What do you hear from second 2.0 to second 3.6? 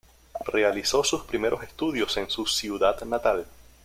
en su ciudad natal.